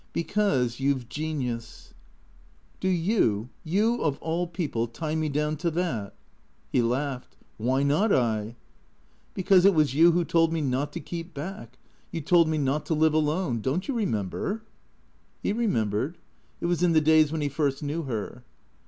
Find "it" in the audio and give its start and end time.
9.63-9.75, 16.61-16.65